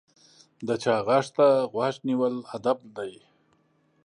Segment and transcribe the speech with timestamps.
[0.67, 3.13] د چا غږ ته غوږ نیول ادب دی.